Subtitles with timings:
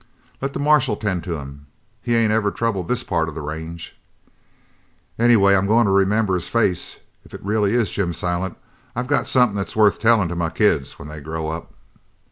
[0.41, 1.67] "Let the marshals tend to him.
[2.01, 3.95] He ain't ever troubled this part of the range."
[5.19, 6.97] "Anyway, I'm goin' to remember his face.
[7.23, 8.57] If it's really Jim Silent,
[8.95, 11.75] I got something that's worth tellin' to my kids when they grow up."